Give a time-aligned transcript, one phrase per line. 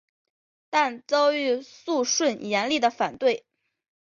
[0.71, 3.45] 但遭遇肃顺严厉的反对。